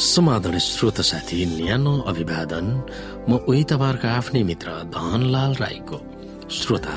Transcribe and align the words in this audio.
समाधान 0.00 0.58
श्रोत 0.58 1.00
साथी 1.04 1.44
न्यानो 1.46 1.92
अभिवादन। 2.08 2.66
म 3.28 3.36
उही 3.44 3.64
तपाईँहरूको 3.68 4.08
आफ्नै 4.08 4.42
मित्र 4.48 4.68
धनलाल 4.88 5.52
राईको 5.60 5.98
श्रोता। 6.48 6.96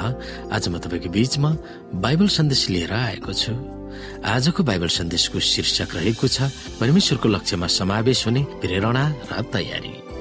आज 0.56 0.64
म 0.72 0.80
तपाईँको 0.80 1.10
बीचमा 1.12 1.52
बाइबल 2.00 2.28
सन्देश 2.32 2.62
लिएर 2.72 2.94
आएको 2.96 3.34
छु। 3.36 3.54
आजको 4.24 4.64
बाइबल 4.64 4.88
सन्देशको 4.88 5.40
शीर्षक 5.52 5.90
रहेको 6.00 6.28
छ 6.28 6.48
परमेश्वरको 6.80 7.28
लक्ष्यमा 7.28 7.68
समावेश 7.68 8.26
हुने 8.26 8.42
प्रेरणा 8.64 9.04
र 9.32 9.42
तयारी। 9.52 10.13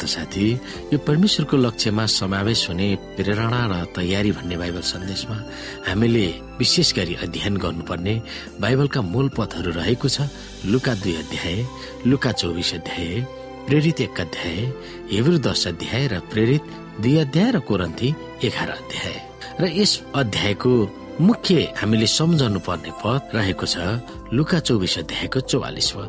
श्रोत 0.00 0.08
साथी 0.08 0.48
यो 0.92 0.98
परमेश्वरको 1.04 1.56
लक्ष्यमा 1.56 2.04
समावेश 2.08 2.68
हुने 2.68 2.88
प्रेरणा 3.16 3.60
र 3.70 3.74
तयारी 3.96 4.32
भन्ने 4.32 4.56
बाइबल 4.56 4.80
सन्देशमा 4.80 5.36
हामीले 5.88 6.26
विशेष 6.58 6.92
गरी 6.96 7.14
अध्ययन 7.24 7.56
गर्नुपर्ने 7.60 8.14
बाइबलका 8.60 9.00
मूल 9.12 9.28
पदहरू 9.36 9.70
रहेको 9.76 10.08
छ 10.08 10.24
लुका 10.72 10.94
दुई 11.04 11.14
अध्याय 11.22 11.56
लुका 12.08 12.32
चौबिस 12.32 12.72
अध्याय 12.80 13.20
प्रेरित 13.68 14.00
एक 14.00 14.20
अध्याय 14.20 14.58
हेब्रु 15.12 15.38
दश 15.44 15.66
अध्याय 15.68 16.06
र 16.12 16.20
प्रेरित 16.32 16.62
दुई 17.00 17.16
अध्याय 17.24 17.50
र 17.52 17.58
कोरन्थी 17.68 18.08
एघार 18.44 18.70
अध्याय। 18.70 19.16
र 19.60 19.64
यस 19.80 19.92
अध्यायको 20.16 20.72
मुख्य 21.20 21.54
हामीले 21.76 22.06
सम्झनु 22.08 22.60
पर्ने 22.64 22.92
पद 23.04 23.36
रहेको 23.36 23.66
छ 23.68 23.76
लुका 24.32 24.58
चौबिस 24.64 24.98
अध्यायको 24.98 25.40
चौवालिस 25.50 25.90
पद। 25.96 26.08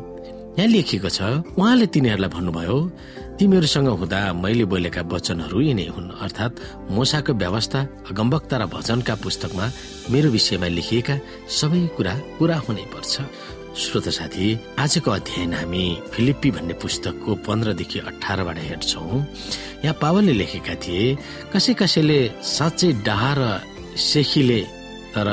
यहाँ 0.58 0.68
लेखिएको 0.68 1.08
छ 1.08 1.20
उहाँले 1.56 1.86
तिनीहरूलाई 1.92 2.30
भन्नुभयो 2.36 2.76
तिमीहरूसँग 3.38 3.88
हुँदा 4.00 4.20
मैले 4.38 4.64
बोलेका 4.72 5.02
वचनहरू 5.12 5.60
यिनै 5.60 5.86
हुन्। 5.96 6.10
अर्थात् 6.24 6.60
मोसाको 6.92 7.32
व्यवस्था 7.42 7.80
अगम्बक्ता 8.10 8.56
र 8.60 8.64
भजनका 8.68 9.14
पुस्तकमा 9.24 9.66
मेरो 10.12 10.28
विषयमा 10.36 10.68
लेखिएका 10.76 11.14
सबै 11.48 11.80
कुरा 11.96 12.14
पूरा 12.38 12.56
हुनै 12.64 12.84
पर्छ। 12.92 13.14
श्रोत 13.72 14.06
साथी 14.12 14.46
आजको 14.78 15.10
अध्ययन 15.10 15.52
हामी 15.58 15.84
फिलिप्पी 16.12 16.50
भन्ने 16.54 16.74
पुस्तकको 16.76 17.30
पन्ध्रदेखि 17.46 17.98
अठारबाट 18.10 18.58
हेर्छौँ। 18.68 19.24
यहाँ 19.84 19.96
पावलले 20.02 20.32
लेखेका 20.40 20.74
थिए 20.84 21.16
कसै 21.52 21.72
कसैले 21.80 22.20
साँच्चै 22.44 22.90
डाहा 23.06 23.32
र 23.38 23.42
सेखीले 23.96 24.60
तर 25.16 25.28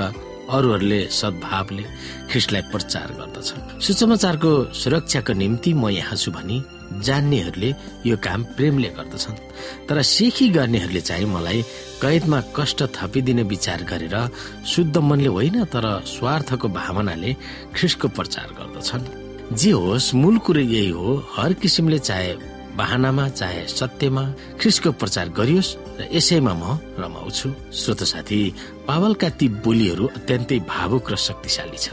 अरूहरूले 0.55 1.01
सद्भावले 1.11 1.83
ख्रिस्टलाई 2.31 2.63
प्रचार 2.71 3.07
गर्दछ 3.19 3.49
सुसमाचारको 3.85 4.51
सुरक्षाको 4.73 5.33
निम्ति 5.35 5.71
म 5.73 5.89
यहाँ 5.93 6.17
छु 6.17 6.31
भनी 6.31 6.57
जान्नेहरूले 7.05 7.69
यो 8.05 8.15
काम 8.17 8.43
प्रेमले 8.57 8.89
गर्दछन्। 8.97 9.37
तर 9.87 10.01
सेखी 10.01 10.47
गर्नेहरूले 10.49 11.01
चाहिँ 11.01 11.25
मलाई 11.25 11.61
कैदमा 12.01 12.39
कष्ट 12.55 12.79
थपिदिने 12.95 13.43
विचार 13.43 13.83
गरेर 13.91 14.15
शुद्ध 14.65 14.97
मनले 14.97 15.29
होइन 15.29 15.63
तर 15.73 15.85
स्वार्थको 16.05 16.67
भावनाले 16.69 17.31
ख्रिस्टको 17.75 18.07
प्रचार 18.17 18.47
गर्दछन्। 18.59 19.03
जे 19.55 19.71
होस् 19.71 20.13
मूल 20.15 20.37
कुरो 20.45 20.61
यही 20.61 20.89
हो 20.89 21.15
हर 21.35 21.53
किसिमले 21.61 21.99
चाहे 21.99 22.33
बाहनामा 22.77 23.27
चाहे 23.29 23.65
सत्यमा 23.67 24.23
ख्रिस्टको 24.61 24.91
प्रचार 25.01 25.29
गरियोस् 25.35 25.75
र 25.99 26.07
यसैमा 26.13 26.53
म 26.53 26.63
रमाउँछु। 27.01 27.49
श्रोत 27.73 28.03
साथी 28.03 28.39
पावलका 28.87 29.29
ती 29.35 29.47
बोलीहरू 29.65 30.05
अत्यन्तै 30.17 30.59
भावुक 30.69 31.11
र 31.11 31.15
शक्तिशाली 31.17 31.77
छ। 31.77 31.89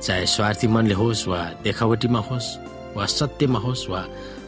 चाहे 0.00 0.24
स्वार्थी 0.26 0.66
मनले 0.68 0.94
होस् 0.94 1.26
वा 1.28 1.40
देखावटीमा 1.64 2.20
होस् 2.28 2.48
वा 2.96 3.04
सत्यमा 3.04 3.58
होस् 3.60 3.88
वा 3.92 4.02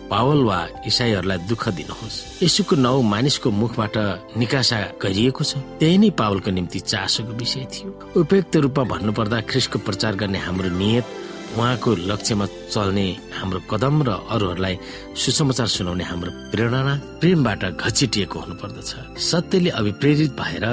पावल 0.08 0.40
वा 0.48 0.58
इसाईहरूलाई 0.88 1.38
दुःख 1.52 1.64
दिनुहोस्। 1.68 2.42
यसुको 2.42 2.74
नौ 2.80 2.96
मानिसको 3.04 3.48
मुखबाट 3.52 3.96
निकासा 4.40 4.78
गरिएको 5.02 5.44
छ। 5.44 5.60
त्यही 5.78 5.96
नै 6.00 6.10
पावलको 6.16 6.50
निम्ति 6.56 6.78
चासोको 6.80 7.32
विषय 7.36 7.64
थियो। 7.68 7.88
उपयुक्त 8.16 8.56
रूपमा 8.64 8.84
भन्नुपर्दा 8.88 9.38
ख्रिसको 9.52 9.78
प्रचार 9.84 10.12
गर्ने 10.16 10.38
हाम्रो 10.48 10.70
नियत 10.80 11.06
उहाँको 11.48 11.90
लक्ष्यमा 12.08 12.46
चल्ने 12.72 13.06
हाम्रो 13.36 13.60
कदम 13.72 13.96
र 14.04 14.10
अरूहरूलाई 14.32 14.74
सुसमाचार 15.16 15.68
सुनाउने 15.76 16.04
हाम्रो 16.04 16.30
प्रेरणा 16.52 16.94
प्रेमबाट 17.20 17.62
घचिटिएको 17.76 18.38
हुनुपर्दछ। 18.38 18.90
सत्यले 19.20 19.70
अभिप्रेरित 19.80 20.32
भएर 20.40 20.64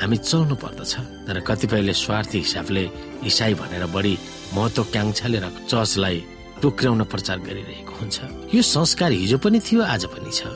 हामी 0.00 0.16
चल्नु 0.20 0.54
पर्दछ। 0.56 0.92
तर 1.28 1.36
कतिपयले 1.48 1.92
स्वार्थी 1.92 2.38
हिसाबले 2.44 2.84
इसाई 3.24 3.54
भनेर 3.60 3.84
बढी 3.88 4.14
महत्वकांक्षाले 4.52 5.38
चर्चलाई 5.68 6.18
टोक्राउन 6.62 7.02
प्रचार 7.12 7.38
गरिरहेको 7.42 7.92
हुन्छ। 8.00 8.18
यो 8.54 8.62
संस्कार 8.62 9.12
हिजो 9.12 9.38
पनि 9.42 9.58
थियो 9.60 9.82
आज 9.82 10.04
पनि 10.14 10.30
छ। 10.30 10.46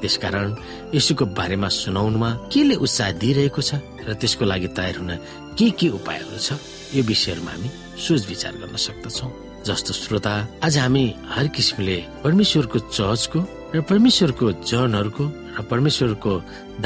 त्यसकारण 0.00 0.48
यसुको 0.94 1.24
बारेमा 1.34 1.68
सुनाउनुमा 1.68 2.30
केले 2.52 2.74
उत्साह 2.84 3.10
दिइरहेको 3.18 3.62
छ 3.62 3.82
र 4.06 4.14
त्यसको 4.14 4.44
लागि 4.44 4.68
तयार 4.76 4.96
हुन 5.00 5.10
के 5.58 5.70
के 5.74 5.88
उपायहरू 5.98 6.38
छ 6.38 6.54
यो 6.94 7.02
विषयहरूमा 7.02 7.50
हामी 7.50 7.68
सोच 7.98 8.22
विचार 8.28 8.52
गर्न 8.62 8.76
सक्दछौ। 8.76 9.26
जस्तो 9.66 9.92
श्रोता 9.92 10.34
आज 10.64 10.78
हामी 10.78 11.04
हर 11.34 11.46
किसिमले 11.56 11.96
परमेश्वरको 12.24 12.78
चर्चको 12.94 13.40
र 13.74 13.80
परमेश्वरको 13.90 14.46
जनहरूको 14.70 15.24
र 15.58 15.62
परमेश्वरको 15.70 16.32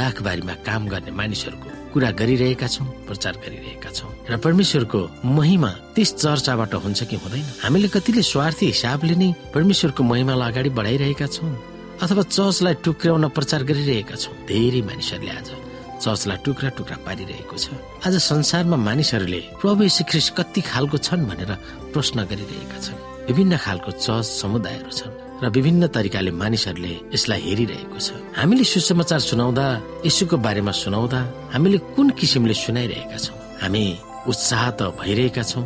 दाखबारीमा 0.01 0.55
काम 0.67 0.89
गर्ने 0.89 1.13
मानिसहरूको 1.21 1.82
कुरा 1.93 2.11
गरिरहेका 2.21 2.67
छौँ 2.67 2.87
प्रचार 3.07 3.35
गरिरहेका 3.45 3.91
छौँ। 3.93 4.11
र 4.31 4.37
परमेश्वरको 4.41 5.01
महिमा 5.29 5.71
त्यस 5.95 6.11
चर्चाबाट 6.17 6.75
हुन्छ 6.75 7.01
कि 7.05 7.17
हुँदैन? 7.17 7.45
हामीले 7.63 7.89
कतिले 7.93 8.23
स्वार्थी 8.23 8.67
हिसाबले 8.67 9.15
नै 9.15 9.29
परमेश्वरको 9.55 10.03
महिमालाई 10.03 10.51
अगाडि 10.53 10.71
बढाइरहेका 10.79 11.27
छौँ 11.27 11.53
अथवा 12.03 12.23
चर्चलाई 12.23 12.75
टुक्र्याउन 12.85 13.29
प्रचार 13.37 13.63
गरिरहेका 13.69 14.17
छौँ। 14.17 14.35
धेरै 14.49 14.81
मानिसहरूले 14.89 15.33
आज 15.37 15.49
चर्चलाई 16.03 16.39
टुक्रा 16.45 16.69
टुक्रा 16.77 16.97
पारिरहेको 17.07 17.57
छ। 17.57 17.67
आज 18.07 18.15
संसारमा 18.19 18.77
मानिसहरूले 18.89 19.41
प्रभु 19.63 19.83
ख्रिस 20.11 20.29
कति 20.39 20.61
खालको 20.71 20.97
छन् 21.07 21.27
भनेर 21.31 21.53
प्रश्न 21.95 22.19
गरिरहेका 22.31 22.79
छन्। 22.85 22.99
विभिन्न 23.29 23.57
खालको 23.65 23.91
चर्च 24.05 24.27
समुदायहरू 24.43 24.93
छन् 24.99 25.15
र 25.43 25.49
विभिन्न 25.51 25.83
तरिकाले 25.95 26.31
मानिसहरूले 26.43 26.95
यसलाई 27.15 27.41
हेरिरहेको 27.47 27.99
छ। 27.99 28.09
हामीले 28.35 28.65
सुसमाचार 28.67 29.21
सुनाउँदा 29.31 29.67
यसुको 30.07 30.37
बारेमा 30.47 30.73
सुनाउँदा 30.83 31.21
हामीले 31.55 31.79
कुन 31.95 32.11
किसिमले 32.19 32.55
सुनाइरहेका 32.55 33.19
छौँ? 33.25 33.39
हामी 33.63 33.85
उत्साह 34.27 34.63
त 34.79 34.81
भइरहेका 34.99 35.43
छौँ 35.43 35.65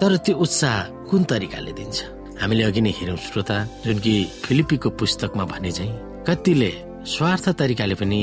तर 0.00 0.12
त्यो 0.24 0.34
उत्साह 0.44 0.76
कुन 1.08 1.20
तरिकाले 1.24 1.72
दिन्छ? 1.72 1.98
हामीले 2.40 2.62
अघि 2.68 2.80
नै 2.84 2.92
हेरौँ 2.98 3.16
श्रोता 3.16 3.56
जुन 3.84 3.98
कि 4.04 4.14
फिलिपीको 4.44 4.88
पुस्तकमा 5.00 5.44
भने 5.52 5.70
चाहिँ 5.72 5.92
कतिले 6.28 6.70
स्वार्थ 7.04 7.48
तरिकाले 7.60 7.94
पनि 8.00 8.20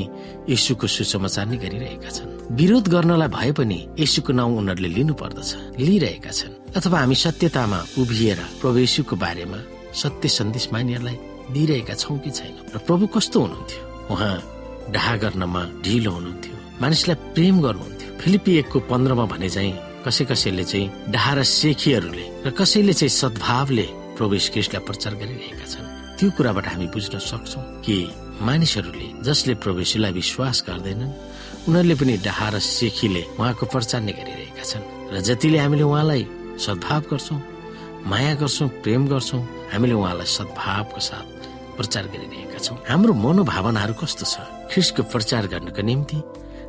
यशुको 0.50 0.88
सुसमाचार 0.88 1.46
नै 1.46 1.58
गरिरहेका 1.62 2.10
छन्। 2.10 2.30
विरोध 2.58 2.86
गर्नलाई 2.90 3.30
भए 3.30 3.52
पनि 3.54 3.80
यशुको 4.00 4.34
नाउँ 4.34 4.58
उनीहरूले 4.58 4.90
लिनु 4.98 5.14
पर्दछ 5.14 5.78
लिइरहेका 5.78 6.32
छन्। 6.32 6.54
अथवा 6.78 6.98
हामी 7.00 7.16
सत्यतामा 7.16 7.80
उभिएर 8.02 8.40
प्रभु 8.62 8.78
यशुको 8.80 9.16
बारेमा 9.16 9.60
सत्य 9.94 10.28
सन्देश 10.30 10.66
मानिहरूलाई 10.74 11.18
दिइरहेका 11.54 11.94
छौँ 11.94 12.18
कि 12.20 12.32
छैन? 12.32 12.56
र 12.74 12.78
प्रभु 12.88 13.06
कस्तो 13.14 13.38
हुनुहुन्थ्यो? 13.42 13.82
उहाँ 14.14 14.36
डाहा 14.90 15.16
गर्नमा 15.24 15.62
ढिलो 15.86 16.12
हुनुहुन्थ्यो। 16.12 16.56
मानिसलाई 16.82 17.18
प्रेम 17.38 17.62
गर्नुहुन्थ्यो। 17.62 18.10
फिलिपी 18.18 18.52
एकको 18.58 18.80
पन्ध्रमा 18.90 19.26
भने 19.30 19.50
चाहिँ 19.50 19.74
कसै 20.06 20.26
कसैले 20.26 20.64
चाहिँ 20.66 21.12
डाहा 21.14 21.34
र 21.38 21.44
सेखीहरूले 21.46 22.26
र 22.46 22.50
कसैले 22.50 22.94
चाहिँ 22.98 23.14
सद्भावले 23.22 23.88
प्रभु 24.18 24.36
क्रिस्टलाई 24.54 24.82
प्रचार 24.90 25.14
गरिरहेका 25.22 25.66
छन्। 25.70 25.86
त्यो 26.18 26.30
कुराबाट 26.38 26.66
हामी 26.68 26.88
बुझ्न 26.90 27.20
सक्छौ 27.20 27.62
कि 27.86 27.98
मानिसहरूले 28.42 29.08
जसले 29.28 29.54
प्रवेशीलाई 29.64 30.12
विश्वास 30.12 30.58
गर्दैनन् 30.68 31.14
उनीहरूले 31.68 31.96
पनि 32.02 32.14
डाहा 32.26 32.48
र 32.54 32.60
सेखीले 32.60 33.24
उहाँको 33.38 33.66
प्रचार 33.70 34.02
नै 34.02 34.14
गरिरहेका 34.18 34.64
छन्। 34.66 34.84
र 35.14 35.16
जतिले 35.22 35.58
हामीले 35.62 35.86
उहाँलाई 35.86 36.24
सद्भाव 36.58 37.02
गर्छौँ 37.12 37.40
माया 38.10 38.34
गर्छौँ 38.42 38.70
प्रेम 38.82 39.02
गर्छौँ 39.14 39.42
हामीले 39.74 39.94
उहाँलाई 39.94 40.30
सद्भावको 40.38 41.00
साथ 41.00 41.28
प्रचार 41.78 42.04
गरिरहेका 42.14 42.60
छौँ। 42.66 42.78
हाम्रो 42.90 43.14
मनोभावनाहरू 43.14 43.94
कस्तो 44.02 44.26
छ? 44.26 44.36
ख्रिसको 44.74 45.02
प्रचार 45.14 45.44
गर्नको 45.54 45.82
निम्ति 45.82 46.18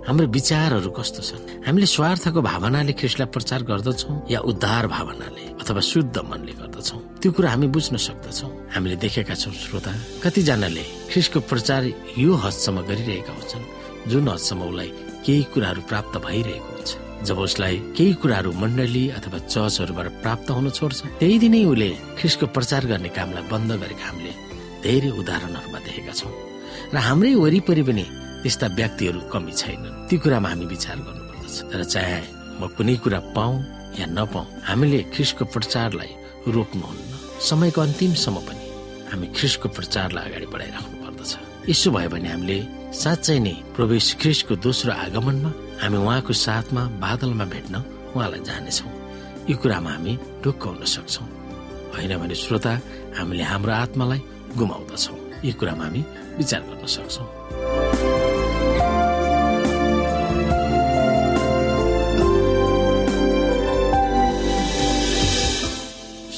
हाम्रो 0.08 0.26
विचारहरू 0.28 0.90
कस्तो 0.92 1.22
छन्? 1.22 1.42
हामीले 1.66 1.86
स्वार्थको 1.86 2.40
भावनाले 2.42 2.92
ख्रिस्टलाई 3.00 3.28
प्रचार 3.32 3.60
गर्दछौँ 3.70 4.14
या 4.30 4.38
उद्धार 4.50 4.84
भावनाले 4.92 5.44
अथवा 5.60 5.80
शुद्ध 5.80 6.16
मनले 6.20 6.52
गर्दछौँ? 6.60 7.00
त्यो 7.22 7.30
कुरा 7.38 7.50
हामी 7.54 7.66
बुझ्न 7.70 7.96
सक्दछौँ। 8.02 8.50
हामीले 8.74 8.96
देखेका 8.98 9.34
छौँ 9.38 9.54
श्रोता 9.54 9.92
कतिजनाले 10.26 10.84
ख्रिस्टको 11.06 11.38
प्रचार 11.46 11.82
यो 12.18 12.34
हदसम्म 12.34 12.82
गरिरहेका 12.82 13.32
हुन्छन् 13.38 14.10
जुन 14.10 14.26
हदसम्म 14.26 14.60
उसलाई 14.66 14.90
केही 15.22 15.42
कुराहरू 15.54 15.82
प्राप्त 15.86 16.14
भइरहेको 16.18 16.70
हुन्छ। 16.74 16.90
जब 17.22 17.38
उसलाई 17.46 17.76
केही 17.94 18.14
कुराहरू 18.18 18.50
मण्डली 18.58 19.04
अथवा 19.22 19.38
चर्चहरूबाट 19.54 20.06
प्राप्त 20.18 20.48
हुन 20.50 20.66
छोड्छ 20.74 21.00
त्यही 21.22 21.36
दिनै 21.46 21.62
उसले 21.70 21.88
ख्रिस्टको 22.18 22.46
प्रचार 22.50 22.82
गर्ने 22.90 23.10
कामलाई 23.14 23.44
बन्द 23.54 23.70
गरेका 23.82 24.04
हामीले 24.10 24.32
धेरै 24.82 25.10
उदाहरणहरूमा 25.22 25.78
देखेका 25.86 26.12
छौँ। 26.18 26.34
र 26.90 26.96
हाम्रै 27.06 27.32
वरिपरि 27.38 27.82
पनि 27.86 28.04
त्यस्ता 28.42 28.66
व्यक्तिहरू 28.74 29.20
कमी 29.30 29.52
छैनन्। 29.54 30.10
ती 30.10 30.14
कुरामा 30.18 30.48
हामी 30.50 30.66
विचार 30.74 30.96
गर्नुपर्दछ। 31.06 31.56
तर 31.70 31.80
चाहे 31.86 32.18
म 32.58 32.66
कुनै 32.74 32.98
कुरा 32.98 33.20
पाऊ 33.30 33.52
या 34.02 34.06
नपाऊ 34.10 34.44
हामीले 34.66 35.00
ख्रिसको 35.14 35.44
प्रचारलाई 35.54 36.10
रोक्नुहुन्न। 36.50 37.11
समयको 37.48 37.80
अन्तिमसम्म 37.80 38.38
पनि 38.46 38.66
हामी 39.10 39.26
ख्रिसको 39.36 39.68
प्रचारलाई 39.76 40.24
अगाडि 40.30 40.46
बढाइराख्नु 40.54 40.96
पर्दछ। 41.02 41.32
यसो 41.70 41.88
भयो 41.90 42.08
भने 42.14 42.28
हामीले 42.34 42.58
साँच्चै 43.02 43.38
नै 43.42 43.54
प्रवेश 43.76 44.06
ख्रिस्टको 44.22 44.54
दोस्रो 44.62 44.92
आगमनमा 45.04 45.50
हामी 45.82 45.98
उहाँको 45.98 46.32
साथमा 46.46 46.82
बादलमा 47.02 47.44
भेट्न 47.52 47.74
उहाँलाई 48.14 48.42
जानेछौँ। 48.48 48.90
यो 49.50 49.56
कुरामा 49.58 49.90
हामी 49.90 50.12
ढुक्क 50.42 50.62
हुन 50.62 50.84
सक्छौँ। 50.94 51.26
होइन 51.94 52.12
भने 52.22 52.34
श्रोता 52.34 52.72
हामीले 53.18 53.44
हाम्रो 53.52 53.72
आत्मालाई 53.84 54.20
गुमाउँदछौँ। 54.58 55.18
यो 55.42 55.52
कुरामा 55.58 55.84
हामी 55.84 56.02
विचार 56.38 56.60
गर्न 56.68 56.86
सक्छौँ। 56.86 57.26